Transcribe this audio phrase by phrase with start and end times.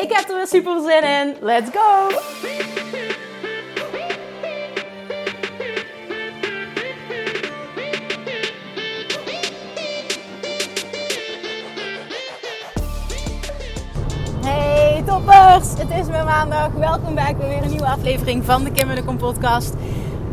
[0.00, 1.36] Ik heb er weer super zin in.
[1.40, 2.08] Let's go!
[14.42, 15.68] Hey toppers!
[15.78, 16.72] Het is weer maandag.
[16.72, 19.74] Welkom bij weer een nieuwe aflevering van de Kim en de Kom podcast.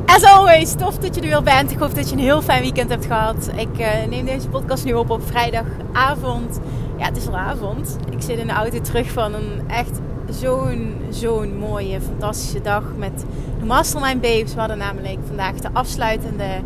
[0.05, 1.71] As always, tof dat je er weer bent.
[1.71, 3.49] Ik hoop dat je een heel fijn weekend hebt gehad.
[3.55, 6.59] Ik uh, neem deze podcast nu op op vrijdagavond.
[6.97, 7.97] Ja, het is al avond.
[8.09, 13.25] Ik zit in de auto terug van een echt zo'n, zo'n mooie, fantastische dag met
[13.59, 14.53] de Mastermind Babes.
[14.53, 16.61] We hadden namelijk vandaag de afsluitende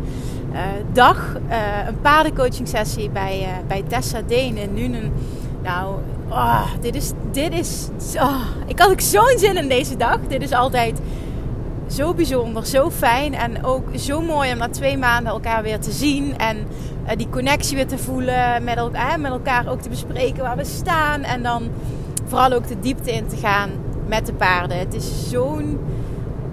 [0.52, 0.58] uh,
[0.92, 1.36] dag.
[1.48, 5.12] Uh, een paardencoaching sessie bij, uh, bij Tessa Deen in Nuenen.
[5.62, 5.94] Nou,
[6.28, 10.18] oh, dit is, dit is, oh, ik had ook zo'n zin in deze dag.
[10.28, 11.00] Dit is altijd
[11.86, 15.90] zo bijzonder, zo fijn en ook zo mooi om na twee maanden elkaar weer te
[15.90, 16.66] zien en
[17.16, 21.22] die connectie weer te voelen, met, el met elkaar ook te bespreken waar we staan
[21.22, 21.62] en dan
[22.24, 23.70] vooral ook de diepte in te gaan
[24.06, 24.78] met de paarden.
[24.78, 25.78] Het is zo'n,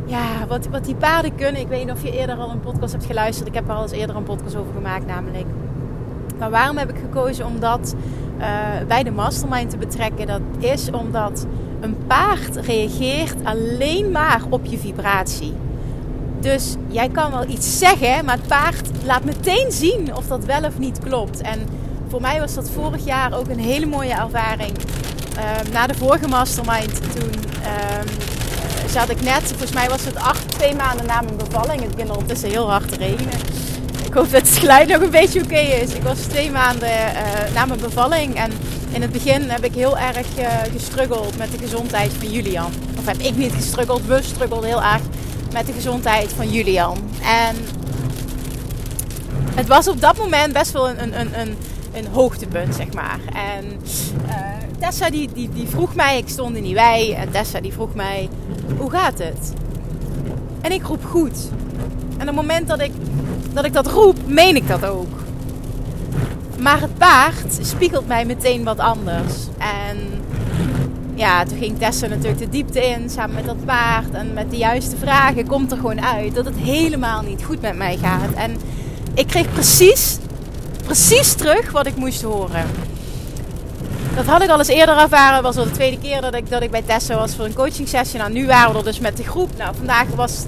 [0.05, 1.61] ja, wat, wat die paarden kunnen.
[1.61, 3.47] Ik weet niet of je eerder al een podcast hebt geluisterd.
[3.47, 5.45] Ik heb er al eens eerder een podcast over gemaakt namelijk.
[6.39, 7.95] Maar waarom heb ik gekozen om dat
[8.37, 8.45] uh,
[8.87, 10.27] bij de mastermind te betrekken?
[10.27, 11.45] Dat is omdat
[11.79, 15.53] een paard reageert alleen maar op je vibratie.
[16.39, 20.63] Dus jij kan wel iets zeggen, maar het paard laat meteen zien of dat wel
[20.63, 21.41] of niet klopt.
[21.41, 21.59] En
[22.09, 24.77] voor mij was dat vorig jaar ook een hele mooie ervaring.
[25.37, 30.49] Uh, na de vorige mastermind, toen uh, zat ik net, volgens mij was het acht,
[30.49, 31.81] twee maanden na mijn bevalling.
[31.81, 33.39] Het begint ondertussen heel hard te regenen.
[34.05, 35.93] Ik hoop dat het geluid nog een beetje oké is.
[35.93, 38.51] Ik was twee maanden uh, na mijn bevalling en
[38.91, 42.71] in het begin heb ik heel erg uh, gestruggeld met de gezondheid van Julian.
[42.97, 45.01] Of heb ik niet gestruggeld, we struggelden heel erg
[45.53, 46.97] met de gezondheid van Julian.
[47.21, 47.55] En
[49.55, 51.57] het was op dat moment best wel een, een, een,
[51.93, 53.19] een, hoogtepunt, zeg maar.
[53.33, 53.65] En
[54.27, 54.35] uh,
[54.79, 57.93] Tessa die, die, die vroeg mij, ik stond in die wei, en Tessa die vroeg
[57.93, 58.29] mij,
[58.77, 59.53] hoe gaat het?
[60.61, 61.49] En ik roep goed.
[62.17, 62.91] En op het moment dat ik
[63.53, 65.17] dat, ik dat roep, meen ik dat ook.
[66.59, 69.33] Maar het paard spiegelt mij meteen wat anders.
[69.57, 69.97] En
[71.19, 74.11] ja, toen ging Tessa natuurlijk de diepte in samen met dat paard.
[74.11, 77.77] En met de juiste vragen komt er gewoon uit dat het helemaal niet goed met
[77.77, 78.33] mij gaat.
[78.35, 78.57] En
[79.13, 80.17] ik kreeg precies,
[80.85, 82.65] precies terug wat ik moest horen.
[84.15, 85.43] Dat had ik al eens eerder ervaren.
[85.43, 87.87] was al de tweede keer dat ik, dat ik bij Tessa was voor een coaching
[87.87, 88.19] sessie.
[88.19, 89.49] Nou, nu waren we er dus met de groep.
[89.57, 90.45] Nou, vandaag was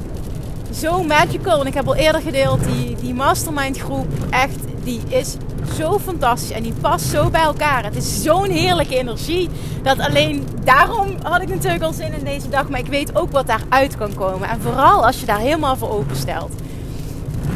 [0.73, 1.59] zo magical.
[1.59, 5.35] En ik heb al eerder gedeeld, die, die mastermind groep, echt, die is
[5.77, 7.83] zo fantastisch en die past zo bij elkaar.
[7.83, 9.49] Het is zo'n heerlijke energie.
[9.83, 12.69] Dat alleen daarom had ik natuurlijk al zin in deze dag.
[12.69, 14.49] Maar ik weet ook wat daaruit kan komen.
[14.49, 16.51] En vooral als je daar helemaal voor openstelt.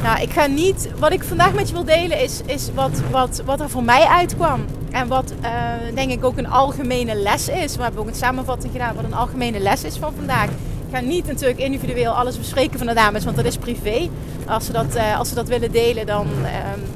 [0.04, 0.90] Nou, ik ga niet.
[1.00, 4.06] Wat ik vandaag met je wil delen is, is wat, wat, wat er voor mij
[4.06, 4.66] uitkwam.
[4.92, 5.50] En wat uh,
[5.96, 7.76] denk ik ook een algemene les is.
[7.76, 10.50] We hebben ook een samenvatting gedaan wat een algemene les is van vandaag.
[10.96, 14.10] Ga niet natuurlijk individueel alles bespreken van de dames, want dat is privé.
[14.48, 16.28] Als ze dat, uh, als ze dat willen delen, dan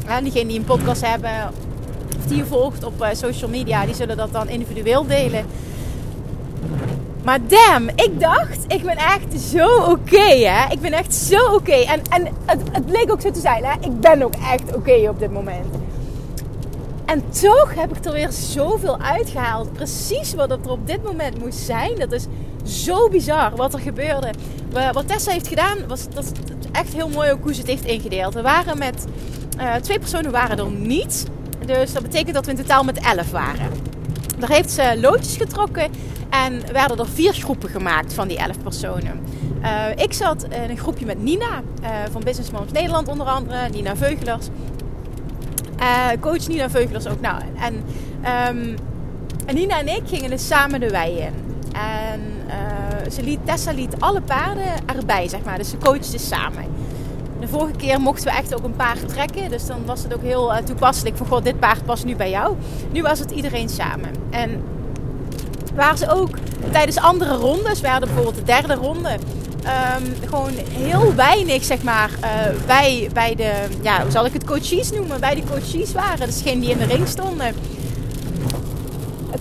[0.08, 1.32] uh, diegenen die een podcast hebben
[2.18, 5.46] of die je volgt op uh, social media, die zullen dat dan individueel delen.
[7.24, 10.72] Maar damn, ik dacht, ik ben echt zo oké, hè.
[10.72, 11.76] Ik ben echt zo oké.
[11.76, 13.74] En, en het, het leek ook zo te zijn, hè.
[13.80, 15.76] Ik ben ook echt oké op dit moment.
[17.06, 19.74] En toch heb ik er weer zoveel uitgehaald.
[19.74, 21.96] Precies wat er op dit moment moest zijn.
[21.96, 22.26] Dat is
[22.70, 24.30] zo bizar wat er gebeurde.
[24.92, 26.32] Wat Tessa heeft gedaan, was dat
[26.72, 28.34] echt heel mooi ook hoe ze het heeft ingedeeld.
[28.34, 29.06] We waren met
[29.60, 31.26] uh, twee personen waren er niet.
[31.66, 33.72] Dus dat betekent dat we in totaal met elf waren.
[34.40, 35.92] Daar heeft ze loodjes getrokken
[36.30, 39.20] en werden er vier groepen gemaakt van die elf personen.
[39.62, 43.70] Uh, ik zat in een groepje met Nina uh, van Business Moms Nederland onder andere,
[43.70, 44.48] Nina Veugelers.
[46.20, 47.22] coach Nina Veugelers ook.
[47.22, 47.74] Nou, en,
[48.56, 48.76] um,
[49.46, 51.49] en Nina en ik gingen dus samen de wei in.
[51.74, 55.58] En uh, ze liet, Tessa liet alle paarden erbij, zeg maar.
[55.58, 56.64] Dus ze coachten samen.
[57.40, 59.50] De vorige keer mochten we echt ook een paard trekken.
[59.50, 61.18] Dus dan was het ook heel uh, toepasselijk.
[61.18, 62.56] Van, god, dit paard past nu bij jou.
[62.92, 64.10] Nu was het iedereen samen.
[64.30, 64.64] En
[65.76, 66.30] waar ze ook
[66.72, 69.18] tijdens andere rondes, we hadden bijvoorbeeld de derde ronde...
[69.60, 72.10] Um, gewoon heel weinig, zeg maar,
[72.66, 73.52] bij, bij de,
[73.82, 75.20] ja, hoe zal ik het, coaches noemen?
[75.20, 76.26] Bij de coaches waren.
[76.26, 77.56] Dus degene die in de ring stonden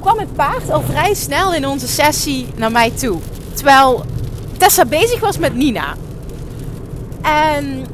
[0.00, 3.18] kwam het paard al vrij snel in onze sessie naar mij toe.
[3.54, 4.04] Terwijl
[4.56, 5.94] Tessa bezig was met Nina.
[7.22, 7.86] En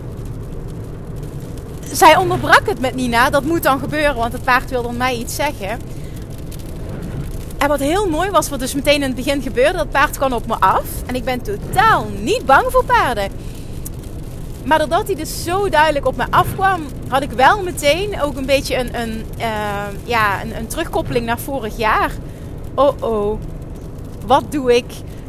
[1.93, 3.31] zij onderbrak het met Nina.
[3.31, 5.79] Dat moet dan gebeuren, want het paard wilde mij iets zeggen.
[7.59, 10.33] En wat heel mooi was, wat dus meteen in het begin gebeurde, dat paard kwam
[10.33, 10.85] op me af.
[11.07, 13.31] En ik ben totaal niet bang voor paarden.
[14.65, 18.47] Maar doordat hij dus zo duidelijk op me afkwam, had ik wel meteen ook een
[18.47, 19.47] beetje een, een, uh,
[20.05, 22.11] ja, een, een terugkoppeling naar vorig jaar.
[22.75, 23.41] Oh oh,
[24.27, 24.85] wat doe ik?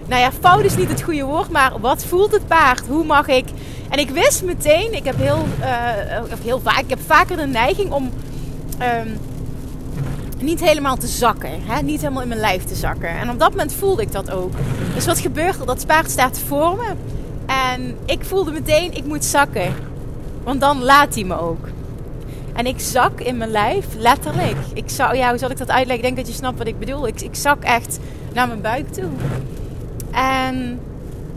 [0.08, 2.88] Nou ja, fout is niet het goede woord, maar wat voelt het paard?
[2.88, 3.46] Hoe mag ik?
[3.90, 7.92] En ik wist meteen, ik heb heel, uh, heel vaak, ik heb vaker de neiging
[7.92, 8.12] om
[8.82, 9.18] um,
[10.40, 11.50] niet helemaal te zakken.
[11.66, 11.82] Hè?
[11.82, 13.10] Niet helemaal in mijn lijf te zakken.
[13.10, 14.52] En op dat moment voelde ik dat ook.
[14.94, 15.66] Dus wat gebeurt er?
[15.66, 16.94] Dat paard staat voor me.
[17.46, 19.74] En ik voelde meteen, ik moet zakken.
[20.44, 21.68] Want dan laat hij me ook.
[22.54, 24.58] En ik zak in mijn lijf, letterlijk.
[24.74, 25.96] Ik zou, ja, hoe zal ik dat uitleggen?
[25.96, 27.08] Ik denk dat je snapt wat ik bedoel.
[27.08, 28.00] Ik, ik zak echt
[28.34, 29.10] naar mijn buik toe.
[30.12, 30.80] En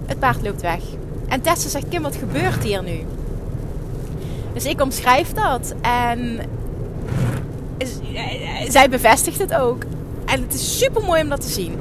[0.06, 0.80] het paard loopt weg.
[1.28, 3.04] En Tessa zegt, Kim, wat gebeurt hier nu?
[4.52, 5.74] Dus ik omschrijf dat.
[5.80, 6.40] En
[8.68, 9.82] zij bevestigt het ook.
[10.32, 11.78] En het is super mooi om dat te zien.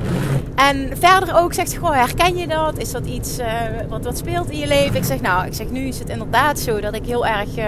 [0.55, 2.77] En verder ook zegt ze, goh, herken je dat?
[2.77, 3.45] Is dat iets uh,
[3.89, 4.95] wat, wat speelt in je leven?
[4.95, 7.65] Ik zeg, nou, ik zeg, nu is het inderdaad zo dat ik heel erg uh,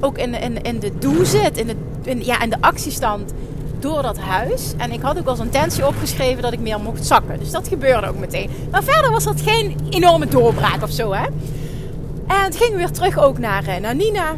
[0.00, 1.56] ook in, in, in de doe zit.
[1.56, 3.32] In de, in, ja, in de actiestand
[3.78, 4.72] door dat huis.
[4.76, 7.38] En ik had ook als intentie opgeschreven dat ik meer mocht zakken.
[7.38, 8.50] Dus dat gebeurde ook meteen.
[8.70, 11.24] Maar verder was dat geen enorme doorbraak of zo, hè.
[12.26, 14.34] En het ging weer terug ook naar, uh, naar Nina.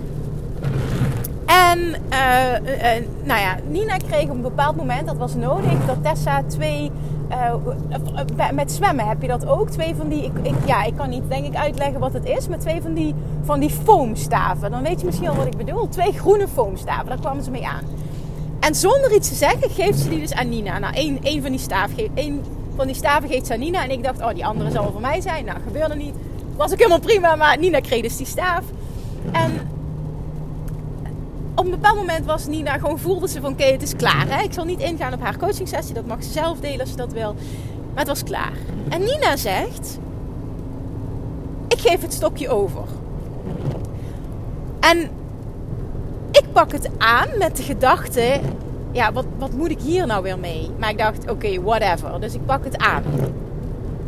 [1.46, 6.02] En uh, uh, nou ja, Nina kreeg op een bepaald moment, dat was nodig, dat
[6.02, 6.90] Tessa twee.
[7.30, 7.54] Uh,
[8.52, 9.70] met zwemmen heb je dat ook.
[9.70, 10.24] Twee van die.
[10.24, 12.48] Ik, ik, ja, ik kan niet denk ik uitleggen wat het is.
[12.48, 14.70] Maar twee van die, van die foamstaven.
[14.70, 15.88] Dan weet je misschien al wat ik bedoel.
[15.88, 17.06] Twee groene foamstaven.
[17.06, 17.84] Daar kwamen ze mee aan.
[18.60, 20.78] En zonder iets te zeggen geeft ze die dus aan Nina.
[20.78, 21.60] Nou, één, één van die
[21.96, 22.10] geeft.
[22.14, 22.42] Één
[22.76, 23.82] van die staven geeft ze aan Nina.
[23.82, 25.44] En ik dacht, oh, die andere zal voor mij zijn.
[25.44, 26.14] Nou, gebeurde niet.
[26.56, 27.36] Was ook helemaal prima.
[27.36, 28.64] Maar Nina kreeg dus die staaf.
[29.32, 29.73] En
[31.54, 34.28] op een bepaald moment was Nina gewoon voelde ze van oké, het is klaar.
[34.28, 34.42] Hè?
[34.42, 36.96] Ik zal niet ingaan op haar coaching sessie, dat mag ze zelf delen als ze
[36.96, 37.34] dat wil.
[37.88, 38.52] Maar het was klaar.
[38.88, 39.98] En Nina zegt:
[41.68, 42.82] Ik geef het stokje over.
[44.80, 44.98] En
[46.30, 48.40] ik pak het aan met de gedachte:
[48.92, 50.70] Ja, wat, wat moet ik hier nou weer mee?
[50.78, 52.20] Maar ik dacht: Oké, whatever.
[52.20, 53.02] Dus ik pak het aan.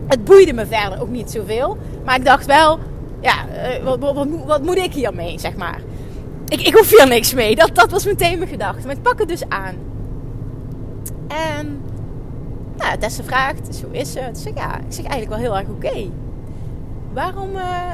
[0.07, 1.77] Het boeide me verder ook niet zoveel.
[2.05, 2.79] Maar ik dacht wel:
[3.21, 5.81] Ja, eh, wat, wat, wat, wat moet ik hiermee, zeg maar
[6.49, 7.57] ik, ik hoef hier niks mee.
[7.57, 8.87] Dat, dat was meteen mijn gedachte.
[8.87, 9.75] Maar ik pak het dus aan.
[11.27, 11.81] En
[12.77, 14.37] nou, Tessa vraagt, dus hoe is het?
[14.37, 16.11] Ik zeg, ja, ik zeg eigenlijk wel heel erg oké.
[17.13, 17.51] Waarom...
[17.55, 17.93] Uh,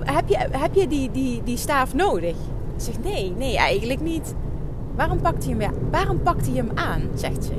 [0.00, 2.36] heb je, heb je die, die, die staaf nodig?
[2.76, 4.34] Ik zeg, nee, nee, eigenlijk niet.
[4.96, 7.02] Waarom pakt hij hem, waarom pakt hij hem aan?
[7.14, 7.52] Zegt ze.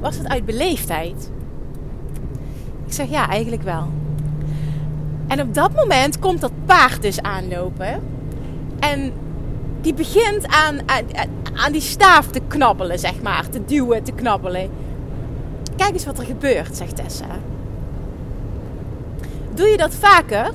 [0.00, 1.30] Was het uit beleefdheid?
[2.86, 3.88] Ik zeg, ja, eigenlijk wel.
[5.26, 8.02] En op dat moment komt dat paard dus aanlopen.
[8.78, 9.12] En
[9.80, 10.78] die begint aan,
[11.54, 13.48] aan, die staaf te knabbelen, zeg maar.
[13.48, 14.70] Te duwen, te knabbelen.
[15.76, 17.38] Kijk eens wat er gebeurt, zegt Tessa.
[19.54, 20.50] Doe je dat vaker?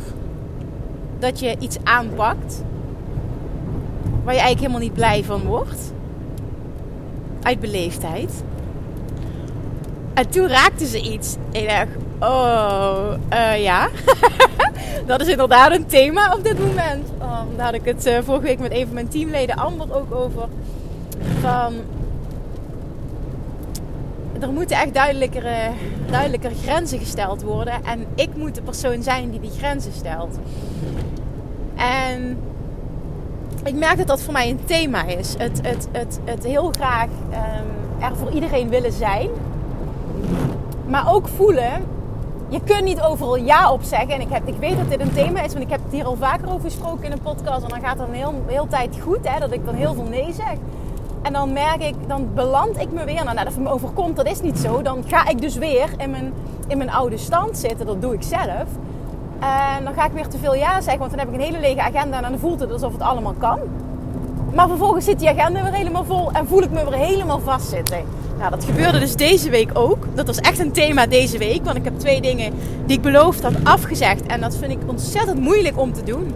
[1.20, 2.64] Dat je iets aanpakt
[4.24, 5.94] waar je eigenlijk helemaal niet blij van wordt?
[7.42, 8.44] Uit beleefdheid.
[10.14, 11.36] En toen raakte ze iets.
[11.52, 11.88] En ik dacht,
[12.20, 13.90] oh, uh, ja.
[15.06, 17.10] dat is inderdaad een thema op dit moment.
[17.22, 20.16] Oh, daar had ik het uh, vorige week met een van mijn teamleden, Amber, ook
[20.16, 20.48] over.
[21.42, 21.74] Van,
[24.40, 25.56] er moeten echt duidelijkere,
[26.12, 27.74] duidelijker grenzen gesteld worden.
[27.84, 30.40] En ik moet de persoon zijn die die grenzen stelt.
[31.76, 32.38] En
[33.64, 35.36] ik merk dat dat voor mij een thema is.
[35.38, 39.30] Het, het, het, het heel graag um, er voor iedereen willen zijn.
[40.88, 41.72] Maar ook voelen
[42.52, 44.10] je kunt niet overal ja op zeggen.
[44.10, 46.06] En ik, heb, ik weet dat dit een thema is, want ik heb het hier
[46.06, 47.64] al vaker over gesproken in een podcast.
[47.64, 50.08] En dan gaat het een heel, heel tijd goed, hè, dat ik dan heel veel
[50.10, 50.54] nee zeg.
[51.22, 53.24] En dan merk ik, dan beland ik me weer.
[53.24, 54.82] Nou, dat me overkomt, dat is niet zo.
[54.82, 56.34] Dan ga ik dus weer in mijn,
[56.68, 57.86] in mijn oude stand zitten.
[57.86, 58.66] Dat doe ik zelf.
[59.40, 61.60] En dan ga ik weer te veel ja zeggen, want dan heb ik een hele
[61.60, 62.18] lege agenda.
[62.18, 63.60] En dan voelt het alsof het allemaal kan.
[64.54, 68.21] Maar vervolgens zit die agenda weer helemaal vol en voel ik me weer helemaal vastzitten.
[68.42, 70.08] Nou, dat gebeurde dus deze week ook.
[70.14, 71.64] Dat was echt een thema deze week.
[71.64, 72.54] Want ik heb twee dingen
[72.86, 74.26] die ik beloofd had afgezegd.
[74.26, 76.34] En dat vind ik ontzettend moeilijk om te doen.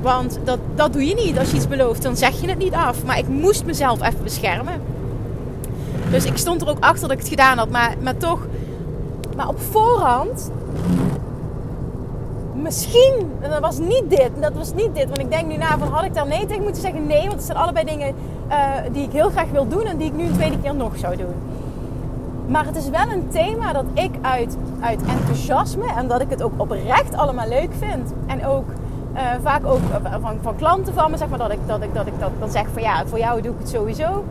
[0.00, 1.38] Want dat, dat doe je niet.
[1.38, 3.04] Als je iets belooft, dan zeg je het niet af.
[3.04, 4.80] Maar ik moest mezelf even beschermen.
[6.10, 7.70] Dus ik stond er ook achter dat ik het gedaan had.
[7.70, 8.46] Maar, maar toch,
[9.36, 10.50] maar op voorhand
[12.66, 15.04] misschien, en dat was niet dit, dat was niet dit.
[15.04, 17.06] Want ik denk nu na van, had ik daar nee tegen moeten zeggen?
[17.06, 18.14] Nee, want het zijn allebei dingen
[18.48, 18.56] uh,
[18.92, 21.16] die ik heel graag wil doen en die ik nu een tweede keer nog zou
[21.16, 21.34] doen.
[22.46, 26.42] Maar het is wel een thema dat ik uit, uit enthousiasme en dat ik het
[26.42, 28.12] ook oprecht allemaal leuk vind.
[28.26, 28.68] En ook
[29.14, 29.80] uh, vaak ook
[30.20, 32.50] van, van klanten van me, zeg maar, dat ik, dat ik, dat ik dat dan
[32.50, 34.24] zeg van ja, voor jou doe ik het sowieso.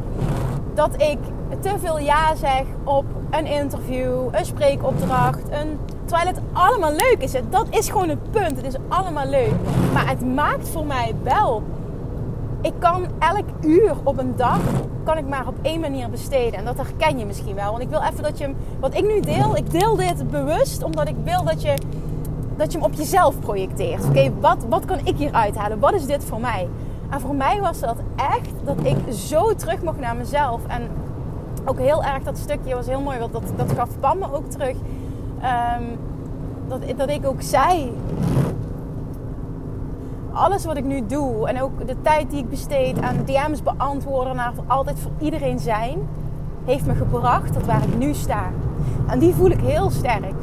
[0.74, 1.18] Dat ik
[1.60, 7.32] te veel ja zeg op een interview, een spreekopdracht, een, terwijl het allemaal leuk is.
[7.50, 8.56] Dat is gewoon het punt.
[8.56, 9.54] Het is allemaal leuk.
[9.94, 11.64] Maar het maakt voor mij wel.
[12.62, 14.60] Ik kan elk uur op een dag
[15.04, 16.60] kan ik maar op één manier besteden.
[16.60, 17.72] En dat herken je misschien wel.
[17.72, 21.08] Want ik wil even dat je wat ik nu deel, ik deel dit bewust omdat
[21.08, 21.74] ik wil dat je,
[22.58, 24.06] dat je hem op jezelf projecteert.
[24.06, 25.80] Oké, wat, wat kan ik hier uithalen?
[25.80, 26.68] Wat is dit voor mij?
[27.10, 30.62] En voor mij was dat echt dat ik zo terug mocht naar mezelf.
[30.68, 30.90] En
[31.66, 34.50] ook heel erg dat stukje was heel mooi, want dat, dat gaf Pam me ook
[34.50, 34.76] terug.
[35.46, 35.84] Ehm,
[36.68, 37.94] dat, dat ik ook zei.
[40.34, 44.36] Alles wat ik nu doe en ook de tijd die ik besteed aan DM's beantwoorden
[44.36, 46.08] naar altijd voor iedereen zijn,
[46.66, 48.50] heeft me gebracht tot waar ik nu sta.
[49.08, 50.34] En die voel ik heel sterk.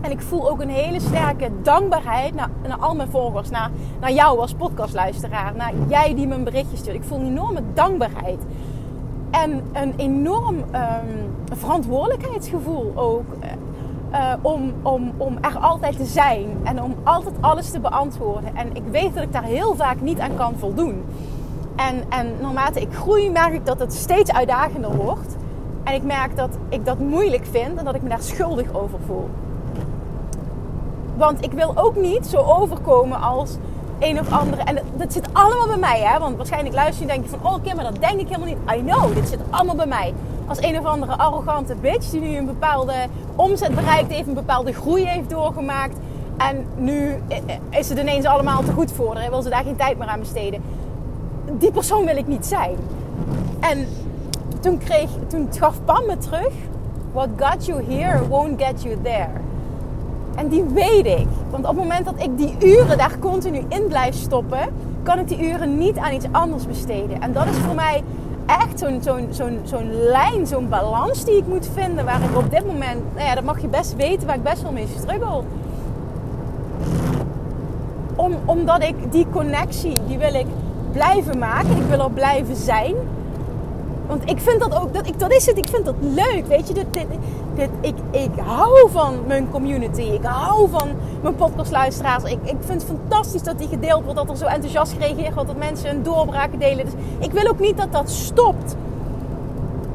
[0.00, 4.12] En ik voel ook een hele sterke dankbaarheid naar, naar al mijn volgers, naar, naar
[4.12, 6.96] jou als podcastluisteraar, naar jij die me een berichtje stuurt.
[6.96, 8.40] Ik voel een enorme dankbaarheid.
[9.30, 13.26] En een enorm um, verantwoordelijkheidsgevoel ook.
[14.42, 18.56] Om, om, om er altijd te zijn en om altijd alles te beantwoorden.
[18.56, 21.04] En ik weet dat ik daar heel vaak niet aan kan voldoen.
[21.76, 25.36] En, en naarmate ik groei, merk ik dat het steeds uitdagender wordt.
[25.84, 28.98] En ik merk dat ik dat moeilijk vind en dat ik me daar schuldig over
[29.06, 29.28] voel.
[31.16, 33.56] Want ik wil ook niet zo overkomen als
[34.02, 34.62] een of andere.
[34.62, 36.18] En dat, zit allemaal bij mij, hè?
[36.18, 38.46] Want waarschijnlijk luister je en denk je van, oh oké, maar dat denk ik helemaal
[38.46, 38.58] niet.
[38.76, 40.14] I know, dit zit allemaal bij mij.
[40.46, 42.94] Als een of andere arrogante bitch die nu een bepaalde
[43.36, 45.96] omzet bereikt heeft, een bepaalde groei heeft doorgemaakt.
[46.36, 47.14] En nu
[47.70, 49.30] is het ineens allemaal te goed voor haar.
[49.30, 50.62] Wil ze daar geen tijd meer aan besteden.
[51.58, 52.76] Die persoon wil ik niet zijn.
[53.60, 53.86] En
[54.60, 56.52] toen, kreeg, toen gaf Pam me terug.
[57.12, 59.30] What got you here won't get you there.
[60.34, 61.26] En die weet ik.
[61.50, 64.68] Want op het moment dat ik die uren daar continu in blijf stoppen,
[65.02, 67.20] kan ik die uren niet aan iets anders besteden.
[67.20, 68.02] En dat is voor mij
[68.46, 68.84] echt
[69.64, 72.04] zo'n lijn, zo'n balans die ik moet vinden.
[72.04, 74.62] Waar ik op dit moment, nou ja, dat mag je best weten, waar ik best
[74.62, 75.42] wel mee struggle.
[78.14, 80.46] Om, omdat ik die connectie, die wil ik
[80.92, 81.76] blijven maken.
[81.76, 82.94] Ik wil er blijven zijn.
[84.12, 86.46] Want ik vind dat ook, dat, ik, dat is het, ik vind dat leuk.
[86.46, 86.86] Weet je, dit,
[87.54, 90.00] dit, ik, ik hou van mijn community.
[90.00, 90.88] Ik hou van
[91.22, 92.24] mijn podcastluisteraars.
[92.24, 95.48] Ik, ik vind het fantastisch dat die gedeeld wordt, dat er zo enthousiast gereageerd wordt,
[95.48, 96.84] dat mensen hun doorbraken delen.
[96.84, 98.76] Dus ik wil ook niet dat dat stopt.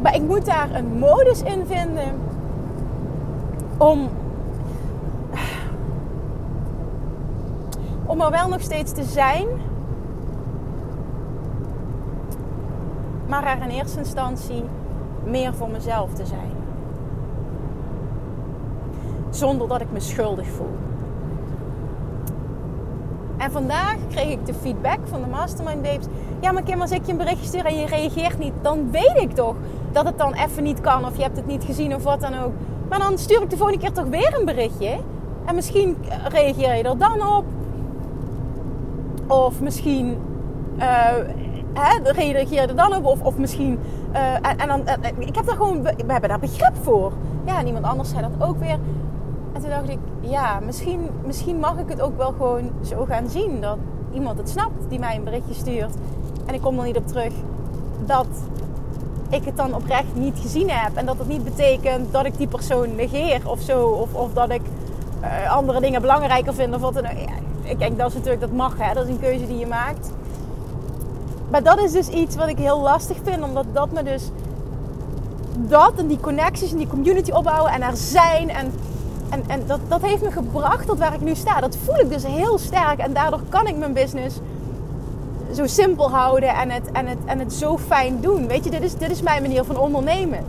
[0.01, 2.13] Maar ik moet daar een modus in vinden
[3.77, 4.09] om,
[8.05, 9.47] om er wel nog steeds te zijn
[13.27, 14.63] maar er in eerste instantie
[15.23, 16.51] meer voor mezelf te zijn.
[19.29, 20.75] Zonder dat ik me schuldig voel.
[23.37, 26.05] En vandaag kreeg ik de feedback van de Mastermind Babes.
[26.39, 29.17] Ja, maar Kim, als ik je een berichtje stuur en je reageert niet, dan weet
[29.17, 29.55] ik toch
[29.91, 32.39] dat het dan even niet kan of je hebt het niet gezien of wat dan
[32.39, 32.51] ook.
[32.89, 34.97] Maar dan stuur ik de volgende keer toch weer een berichtje.
[35.45, 37.45] En misschien reageer je er dan op.
[39.27, 40.17] Of misschien
[40.77, 41.11] uh,
[41.81, 43.05] hè, reageer er dan op.
[43.05, 43.79] Of, of misschien.
[44.13, 45.83] Uh, en, en, dan, uh, ik heb daar gewoon.
[45.83, 47.11] We hebben daar begrip voor.
[47.45, 48.79] Ja, en iemand anders zei dat ook weer.
[49.53, 53.29] En toen dacht ik, ja, misschien, misschien mag ik het ook wel gewoon zo gaan
[53.29, 53.61] zien.
[53.61, 53.77] Dat
[54.13, 55.93] iemand het snapt die mij een berichtje stuurt.
[56.45, 57.33] En ik kom er niet op terug.
[58.05, 58.27] Dat
[59.29, 60.95] ik het dan oprecht niet gezien heb.
[60.95, 63.87] En dat het niet betekent dat ik die persoon negeer of zo.
[63.87, 64.61] Of, of dat ik
[65.49, 66.75] andere dingen belangrijker vind.
[66.75, 67.17] Of wat dan ook.
[67.17, 68.93] Ja, ik denk dat is natuurlijk, dat mag hè.
[68.93, 70.11] Dat is een keuze die je maakt.
[71.49, 74.31] Maar dat is dus iets wat ik heel lastig vind, omdat dat me dus
[75.57, 78.73] dat en die connecties en die community opbouwen en er zijn en,
[79.29, 81.59] en, en dat, dat heeft me gebracht tot waar ik nu sta.
[81.59, 84.39] Dat voel ik dus heel sterk en daardoor kan ik mijn business
[85.53, 88.47] zo simpel houden en het, en het, en het zo fijn doen.
[88.47, 90.39] Weet je, dit is, dit is mijn manier van ondernemen.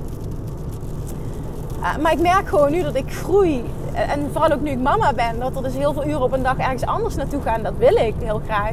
[1.80, 3.64] Uh, maar ik merk gewoon nu dat ik groei.
[3.92, 6.42] En vooral ook nu ik mama ben, dat er dus heel veel uren op een
[6.42, 7.62] dag ergens anders naartoe gaan.
[7.62, 8.72] Dat wil ik heel graag.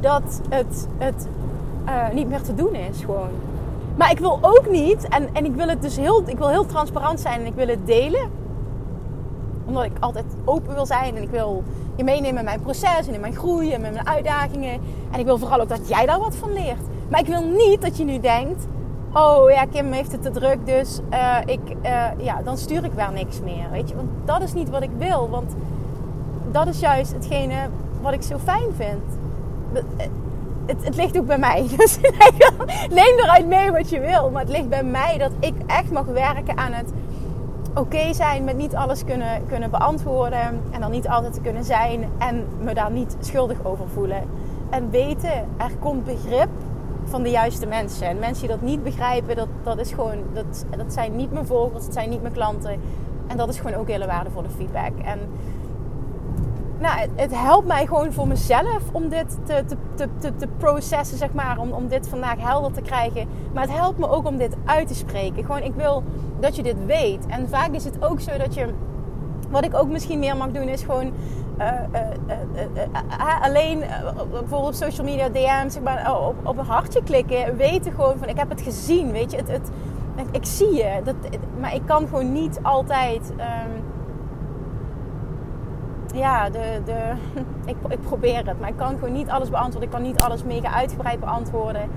[0.00, 1.26] Dat het, het
[1.86, 3.30] uh, niet meer te doen is gewoon.
[3.96, 6.66] Maar ik wil ook niet, en, en ik wil het dus heel, ik wil heel
[6.66, 8.30] transparant zijn en ik wil het delen.
[9.64, 11.62] Omdat ik altijd open wil zijn en ik wil
[11.96, 14.80] je meenemen in mijn proces en in mijn groei en met mijn uitdagingen.
[15.10, 16.82] En ik wil vooral ook dat jij daar wat van leert.
[17.08, 18.66] Maar ik wil niet dat je nu denkt,
[19.12, 22.92] oh ja, Kim heeft het te druk, dus uh, ik, uh, ja, dan stuur ik
[22.92, 23.70] wel niks meer.
[23.70, 25.28] Weet je, want dat is niet wat ik wil.
[25.30, 25.54] Want
[26.50, 27.54] dat is juist hetgene
[28.02, 29.02] wat ik zo fijn vind.
[30.66, 31.66] Het, het, ligt ook bij mij.
[31.76, 31.98] Dus
[32.90, 34.30] neem eruit mee wat je wil.
[34.30, 36.92] Maar het ligt bij mij dat ik echt mag werken aan het
[37.74, 40.60] oké zijn met niet alles kunnen, kunnen beantwoorden.
[40.70, 42.08] En dan niet altijd te kunnen zijn.
[42.18, 44.22] En me daar niet schuldig over voelen.
[44.70, 46.48] En weten, er komt begrip
[47.04, 48.06] van de juiste mensen.
[48.06, 51.46] En mensen die dat niet begrijpen, dat, dat, is gewoon, dat, dat zijn niet mijn
[51.46, 52.80] volgers, dat zijn niet mijn klanten.
[53.26, 54.92] En dat is gewoon ook hele waardevolle feedback.
[55.04, 55.18] En
[56.78, 59.64] nou, het, helpt mij gewoon voor mezelf om dit te,
[59.94, 61.58] te, te, te, processen, zeg maar.
[61.58, 63.28] Om, om dit vandaag helder te krijgen.
[63.52, 65.44] Maar het helpt me ook om dit uit te spreken.
[65.44, 66.02] Gewoon, ik wil
[66.40, 67.26] dat je dit weet.
[67.26, 68.66] En vaak is het ook zo dat je...
[69.50, 71.12] Wat ik ook misschien meer mag doen, is gewoon...
[71.58, 72.00] Uh, uh,
[73.18, 73.82] uh, alleen
[74.30, 77.56] bijvoorbeeld op social media DM's zeg maar, op, op een hartje klikken.
[77.56, 79.36] Weten gewoon van, ik heb het gezien, weet je.
[79.36, 79.70] Het, het,
[80.30, 81.00] ik zie je.
[81.04, 81.14] Dat,
[81.60, 83.30] maar ik kan gewoon niet altijd...
[83.30, 83.94] Um,
[86.16, 87.12] ja, de, de,
[87.72, 88.60] ik, ik probeer het.
[88.60, 89.82] Maar ik kan gewoon niet alles beantwoorden.
[89.82, 91.90] Ik kan niet alles mega uitgebreid beantwoorden.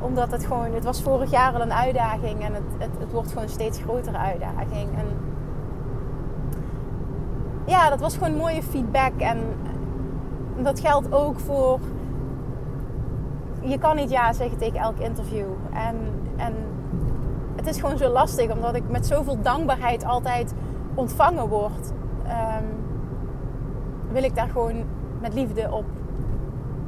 [0.00, 0.74] Omdat het gewoon...
[0.74, 2.44] Het was vorig jaar al een uitdaging.
[2.44, 4.88] En het, het, het wordt gewoon een steeds grotere uitdaging.
[4.98, 5.06] En
[7.64, 9.12] ja, dat was gewoon mooie feedback.
[9.18, 9.38] En
[10.62, 11.78] dat geldt ook voor...
[13.60, 15.48] Je kan niet ja zeggen tegen elk interview.
[15.72, 15.96] En,
[16.36, 16.54] en
[17.56, 18.50] het is gewoon zo lastig.
[18.50, 20.54] Omdat ik met zoveel dankbaarheid altijd
[20.94, 21.92] ontvangen word.
[22.26, 22.79] Um,
[24.12, 24.84] wil ik daar gewoon
[25.20, 25.84] met liefde op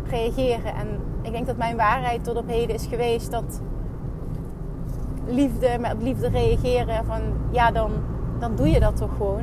[0.05, 0.75] reageren.
[0.75, 0.89] En
[1.23, 3.61] ik denk dat mijn waarheid tot op heden is geweest dat
[5.27, 7.91] liefde, met liefde reageren van ja, dan,
[8.39, 9.43] dan doe je dat toch gewoon.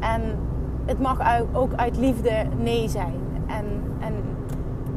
[0.00, 0.22] En
[0.84, 1.18] het mag
[1.52, 3.14] ook uit liefde nee zijn.
[3.46, 3.64] En,
[4.00, 4.14] en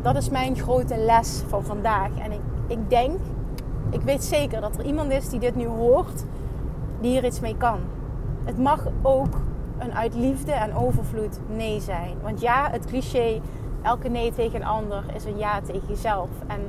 [0.01, 2.09] dat is mijn grote les van vandaag.
[2.17, 3.19] En ik, ik denk,
[3.89, 6.25] ik weet zeker dat er iemand is die dit nu hoort,
[7.01, 7.79] die hier iets mee kan.
[8.43, 9.39] Het mag ook
[9.77, 12.15] een uit liefde en overvloed nee zijn.
[12.21, 13.41] Want ja, het cliché,
[13.81, 16.29] elke nee tegen een ander is een ja tegen jezelf.
[16.47, 16.59] En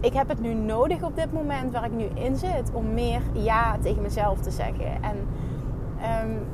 [0.00, 3.20] ik heb het nu nodig op dit moment waar ik nu in zit om meer
[3.32, 5.02] ja tegen mezelf te zeggen.
[5.02, 5.16] En
[6.24, 6.46] um,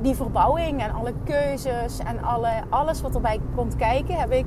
[0.00, 4.46] die verbouwing en alle keuzes en alle, alles wat erbij komt kijken, heb ik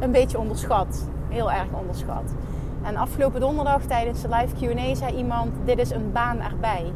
[0.00, 1.08] een beetje onderschat.
[1.28, 2.34] Heel erg onderschat.
[2.82, 6.92] En afgelopen donderdag tijdens de live QA zei iemand: Dit is een baan erbij.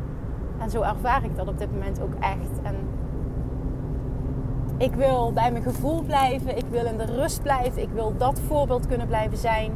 [0.58, 2.62] En zo ervaar ik dat op dit moment ook echt.
[2.62, 2.76] En
[4.76, 6.56] ik wil bij mijn gevoel blijven.
[6.56, 7.82] Ik wil in de rust blijven.
[7.82, 9.72] Ik wil dat voorbeeld kunnen blijven zijn.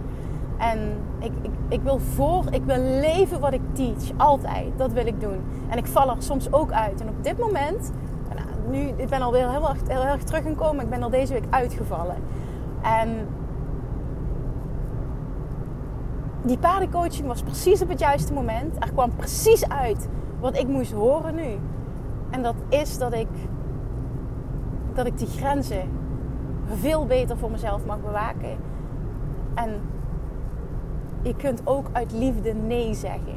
[0.58, 0.78] En
[1.18, 4.10] ik, ik, ik, wil voor, ik wil leven wat ik teach.
[4.16, 4.66] Altijd.
[4.76, 5.40] Dat wil ik doen.
[5.68, 7.00] En ik val er soms ook uit.
[7.00, 7.92] En op dit moment,
[8.34, 10.84] nou, nu, ik ben alweer heel erg, heel erg teruggekomen.
[10.84, 12.16] Ik ben al deze week uitgevallen.
[12.82, 13.28] En
[16.42, 18.76] die paardencoaching was precies op het juiste moment.
[18.78, 20.08] Er kwam precies uit
[20.42, 21.58] wat ik moest horen nu.
[22.30, 23.28] En dat is dat ik,
[24.94, 25.90] dat ik die grenzen
[26.74, 28.56] veel beter voor mezelf mag bewaken.
[29.54, 29.80] En
[31.22, 33.36] je kunt ook uit liefde nee zeggen.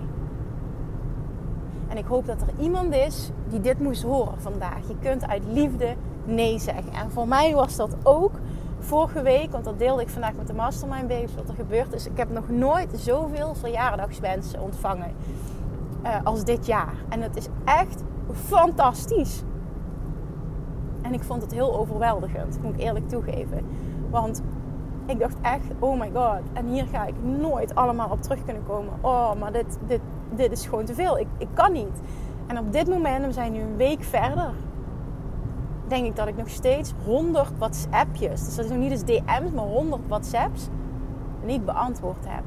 [1.88, 4.88] En ik hoop dat er iemand is die dit moest horen vandaag.
[4.88, 6.94] Je kunt uit liefde nee zeggen.
[6.94, 8.32] En voor mij was dat ook
[8.80, 12.06] vorige week, want dat deelde ik vandaag met de Mastermind Babes, wat er gebeurd is.
[12.06, 15.12] Ik heb nog nooit zoveel verjaardagswensen ontvangen
[16.06, 16.94] uh, als dit jaar.
[17.10, 19.44] En het is echt fantastisch.
[21.02, 23.66] En ik vond het heel overweldigend, moet ik eerlijk toegeven.
[24.10, 24.42] Want
[25.06, 28.64] ik dacht echt, oh my god, en hier ga ik nooit allemaal op terug kunnen
[28.68, 28.94] komen.
[29.02, 30.02] Oh, maar dit, dit,
[30.36, 31.20] dit is gewoon te veel.
[31.20, 32.02] Ik, ik kan niet.
[32.48, 34.52] En op dit moment, we zijn nu een week verder,
[35.88, 39.52] denk ik dat ik nog steeds 100 WhatsAppjes, dus dat is nog niet eens DM's,
[39.54, 40.68] maar 100 WhatsApps,
[41.46, 42.44] niet beantwoord heb.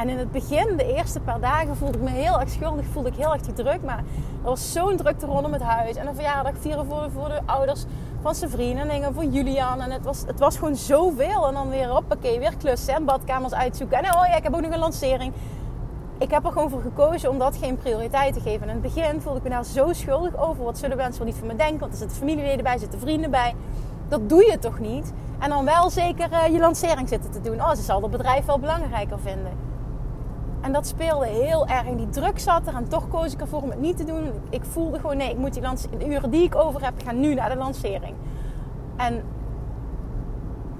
[0.00, 3.08] En in het begin, de eerste paar dagen, voelde ik me heel erg schuldig, voelde
[3.08, 3.82] ik heel erg die druk.
[3.82, 4.04] Maar er
[4.48, 5.96] was zo'n drukte rondom het huis.
[5.96, 7.84] En een verjaardag vieren voor, voor de ouders
[8.22, 9.80] van zijn vrienden en voor Julian.
[9.80, 11.46] En het was, het was gewoon zoveel.
[11.46, 13.98] En dan weer, hoppakee, weer klussen en badkamers uitzoeken.
[13.98, 15.32] En oh ja, ik heb ook nog een lancering.
[16.18, 18.62] Ik heb er gewoon voor gekozen om dat geen prioriteit te geven.
[18.68, 20.64] En in het begin voelde ik me daar zo schuldig over.
[20.64, 21.78] Wat zullen mensen wel niet van me denken?
[21.78, 23.54] Want er zitten familieleden bij, zitten vrienden bij.
[24.08, 25.12] Dat doe je toch niet?
[25.38, 27.60] En dan wel zeker uh, je lancering zitten te doen.
[27.60, 29.67] Oh, ze zal het bedrijf wel belangrijker vinden.
[30.60, 31.86] En dat speelde heel erg.
[31.96, 34.32] Die druk zat er en toch koos ik ervoor om het niet te doen.
[34.50, 35.62] Ik voelde gewoon, nee, ik moet die
[35.98, 38.14] de uren die ik over heb, gaan nu naar de lancering.
[38.96, 39.22] En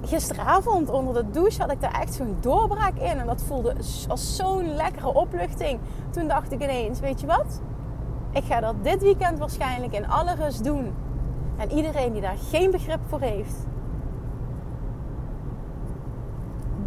[0.03, 3.19] gisteravond onder de douche had ik daar echt zo'n doorbraak in.
[3.19, 3.75] En dat voelde
[4.09, 5.81] als zo'n lekkere opluchting.
[6.11, 7.61] Toen dacht ik ineens, weet je wat?
[8.31, 10.95] Ik ga dat dit weekend waarschijnlijk in alle rust doen.
[11.57, 13.67] En iedereen die daar geen begrip voor heeft,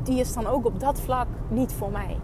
[0.03, 2.17] die is dan ook op dat vlak niet voor mij.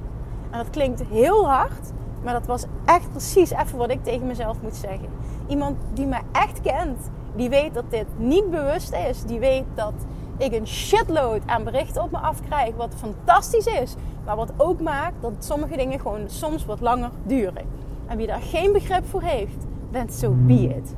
[0.51, 1.91] En dat klinkt heel hard,
[2.23, 5.07] Maar dat was echt precies even wat ik tegen mezelf moet zeggen.
[5.47, 9.23] Iemand die me echt kent, die weet dat dit niet bewust is.
[9.23, 9.93] Die weet dat
[10.38, 13.95] ik een shitload aan berichten op me afkrijg, wat fantastisch is.
[14.25, 17.65] Maar wat ook maakt dat sommige dingen gewoon soms wat langer duren.
[18.05, 20.93] En wie daar geen begrip voor heeft, bent so be it.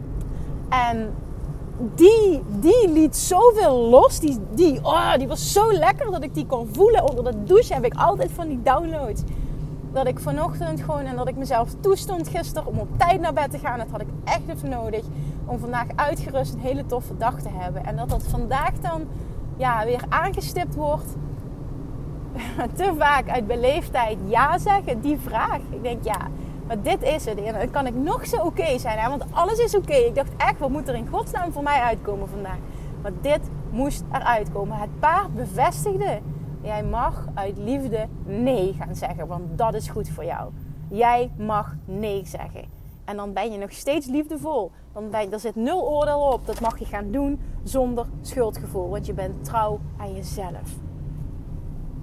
[0.70, 1.14] En
[1.96, 4.20] die, die liet zoveel los.
[4.20, 7.10] Die, die, oh, die was zo lekker dat ik die kon voelen.
[7.10, 9.22] Onder de douche heb ik altijd van die downloads.
[9.94, 13.52] Dat ik vanochtend gewoon en dat ik mezelf toestond gisteren om op tijd naar bed
[13.52, 13.78] te gaan.
[13.78, 15.04] Dat had ik echt even nodig.
[15.46, 17.86] Om vandaag uitgerust een hele toffe dag te hebben.
[17.86, 19.08] En dat dat vandaag dan
[19.58, 21.16] ja, weer aangestipt wordt.
[22.76, 25.60] Te vaak uit beleefdheid ja zeggen, die vraag.
[25.70, 26.28] Ik denk ja,
[26.70, 27.38] maar dit is het.
[27.38, 28.98] En dan kan ik nog zo oké zijn.
[28.98, 29.10] Hè?
[29.10, 29.94] Want alles is oké.
[29.94, 32.58] Ik dacht echt, wat moet er in godsnaam voor mij uitkomen vandaag?
[33.02, 34.78] Maar dit moest eruit komen.
[34.78, 36.20] Het paard bevestigde.
[36.62, 39.28] Jij mag uit liefde nee gaan zeggen.
[39.28, 40.52] Want dat is goed voor jou.
[40.88, 42.64] Jij mag nee zeggen.
[43.06, 44.72] En dan ben je nog steeds liefdevol.
[44.94, 46.46] Dan er zit nul oordeel op.
[46.46, 48.90] Dat mag je gaan doen zonder schuldgevoel.
[48.90, 50.78] Want je bent trouw aan jezelf.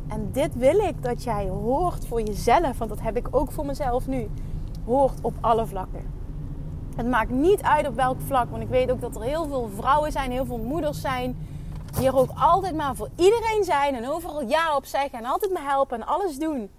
[0.09, 2.79] En dit wil ik dat jij hoort voor jezelf.
[2.79, 4.29] Want dat heb ik ook voor mezelf nu
[4.87, 6.15] hoort op alle vlakken.
[6.97, 9.69] Het maakt niet uit op welk vlak, want ik weet ook dat er heel veel
[9.69, 11.47] vrouwen zijn, heel veel moeders zijn,
[11.93, 15.53] die er ook altijd maar voor iedereen zijn en overal ja op zeggen en altijd
[15.53, 16.71] me helpen en alles doen.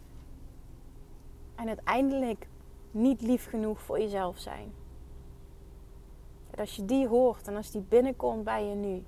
[1.56, 2.48] En uiteindelijk
[2.91, 4.74] niet lief genoeg voor jezelf zijn.
[6.52, 9.04] En als je die hoort en als die binnenkomt bij je nu,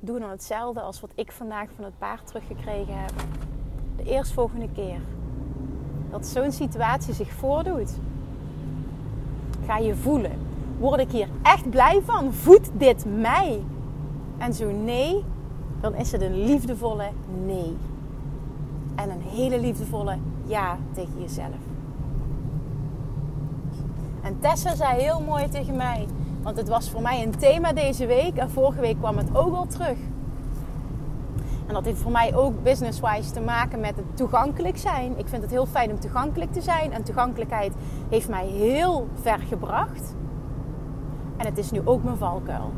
[0.00, 3.12] doe dan hetzelfde als wat ik vandaag van het paard teruggekregen heb.
[3.96, 5.00] De eerstvolgende keer
[6.14, 7.90] dat zo'n situatie zich voordoet,
[9.66, 10.32] ga je voelen.
[10.78, 12.32] Word ik hier echt blij van?
[12.32, 13.62] Voedt dit mij?
[14.38, 15.24] En zo nee,
[15.80, 17.08] dan is het een liefdevolle
[17.44, 17.76] nee.
[18.94, 21.62] En een hele liefdevolle ja tegen jezelf.
[24.22, 26.06] En Tessa zei heel mooi tegen mij,
[26.42, 29.54] want het was voor mij een thema deze week en vorige week kwam het ook
[29.54, 29.98] al terug.
[31.66, 35.18] En dat heeft voor mij ook business-wise te maken met het toegankelijk zijn.
[35.18, 36.92] Ik vind het heel fijn om toegankelijk te zijn.
[36.92, 37.72] En toegankelijkheid
[38.08, 40.14] heeft mij heel ver gebracht.
[41.36, 42.72] En het is nu ook mijn valkuil.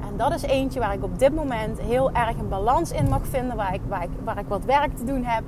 [0.00, 3.26] En dat is eentje waar ik op dit moment heel erg een balans in mag
[3.26, 3.56] vinden.
[3.56, 5.42] Waar ik, waar ik, waar ik wat werk te doen heb.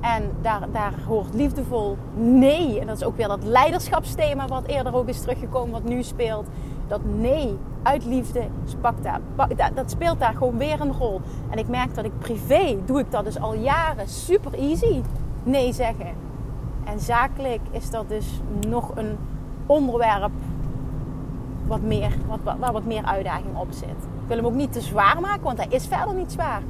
[0.00, 2.80] En daar, daar hoort liefdevol nee.
[2.80, 6.46] En dat is ook weer dat leiderschapsthema wat eerder ook is teruggekomen, wat nu speelt
[6.90, 8.46] dat nee uit liefde
[9.02, 11.20] daar, dat speelt daar gewoon weer een rol.
[11.50, 15.02] En ik merk dat ik privé doe ik dat dus al jaren super easy.
[15.42, 16.12] Nee zeggen.
[16.84, 19.16] En zakelijk is dat dus nog een
[19.66, 20.30] onderwerp
[21.66, 23.88] wat meer, wat, waar wat meer uitdaging op zit.
[24.22, 26.62] Ik wil hem ook niet te zwaar maken, want hij is verder niet zwaar.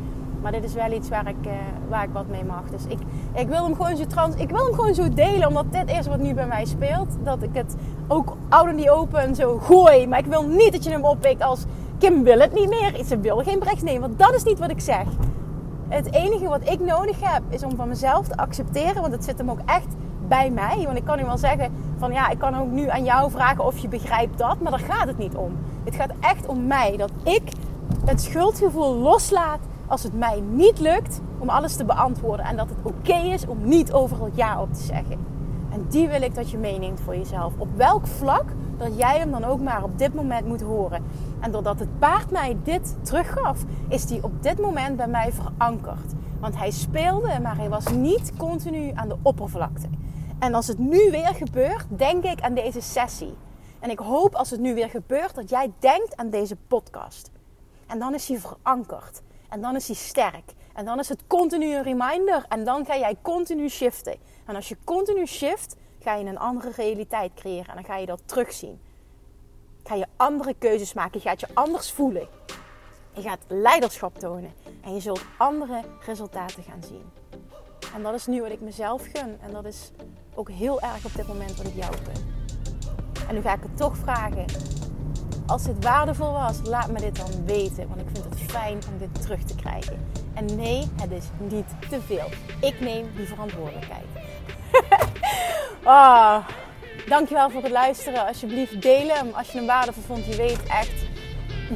[0.42, 1.52] Maar dit is wel iets waar ik, uh,
[1.88, 2.62] waar ik wat mee mag.
[2.70, 2.98] Dus ik,
[3.32, 5.48] ik, wil hem gewoon zo trans, ik wil hem gewoon zo delen.
[5.48, 7.16] Omdat dit is wat nu bij mij speelt.
[7.22, 7.76] Dat ik het
[8.08, 10.06] ook in the open zo gooi.
[10.06, 11.64] Maar ik wil niet dat je hem oppikt als...
[11.98, 13.04] Kim wil het niet meer.
[13.04, 14.00] Ze wil geen bericht nemen.
[14.00, 15.04] Want dat is niet wat ik zeg.
[15.88, 19.00] Het enige wat ik nodig heb is om van mezelf te accepteren.
[19.00, 19.86] Want het zit hem ook echt
[20.28, 20.82] bij mij.
[20.84, 23.64] Want ik kan nu wel zeggen van ja, ik kan ook nu aan jou vragen
[23.64, 24.60] of je begrijpt dat.
[24.60, 25.56] Maar daar gaat het niet om.
[25.84, 26.96] Het gaat echt om mij.
[26.96, 27.42] Dat ik
[28.04, 32.46] het schuldgevoel loslaat als het mij niet lukt om alles te beantwoorden.
[32.46, 35.29] En dat het oké is om niet overal ja op te zeggen.
[35.80, 37.52] En die wil ik dat je meeneemt voor jezelf.
[37.58, 38.44] Op welk vlak
[38.78, 41.04] dat jij hem dan ook maar op dit moment moet horen.
[41.40, 46.12] En doordat het paard mij dit teruggaf, is die op dit moment bij mij verankerd.
[46.40, 49.88] Want hij speelde, maar hij was niet continu aan de oppervlakte.
[50.38, 53.34] En als het nu weer gebeurt, denk ik aan deze sessie.
[53.78, 57.30] En ik hoop als het nu weer gebeurt dat jij denkt aan deze podcast.
[57.86, 59.22] En dan is hij verankerd.
[59.48, 60.54] En dan is hij sterk.
[60.74, 62.44] En dan is het continu een reminder.
[62.48, 64.16] En dan ga jij continu shiften.
[64.46, 67.66] En als je continu shift, ga je een andere realiteit creëren.
[67.66, 68.80] En dan ga je dat terugzien.
[69.84, 71.20] Ga je andere keuzes maken.
[71.22, 72.28] Je gaat je anders voelen.
[73.14, 74.52] Je gaat leiderschap tonen.
[74.80, 77.10] En je zult andere resultaten gaan zien.
[77.94, 79.38] En dat is nu wat ik mezelf gun.
[79.40, 79.90] En dat is
[80.34, 82.38] ook heel erg op dit moment wat ik jou gun.
[83.28, 84.44] En nu ga ik het toch vragen
[85.50, 87.88] als dit waardevol was, laat me dit dan weten.
[87.88, 89.98] Want ik vind het fijn om dit terug te krijgen.
[90.34, 92.26] En nee, het is niet te veel.
[92.60, 94.04] Ik neem die verantwoordelijkheid.
[95.84, 96.36] oh,
[97.08, 98.26] dankjewel voor het luisteren.
[98.26, 100.26] Alsjeblieft, deel hem als je hem waardevol vond.
[100.26, 100.94] Je weet echt,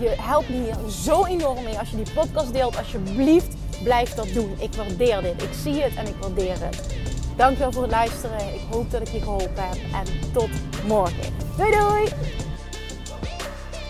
[0.00, 1.78] je helpt me hier zo enorm mee.
[1.78, 4.56] Als je die podcast deelt, alsjeblieft, blijf dat doen.
[4.58, 5.42] Ik waardeer dit.
[5.42, 6.96] Ik zie het en ik waardeer het.
[7.36, 8.54] Dankjewel voor het luisteren.
[8.54, 9.78] Ik hoop dat ik je geholpen heb.
[9.92, 10.50] En tot
[10.86, 11.34] morgen.
[11.56, 12.43] Doei doei!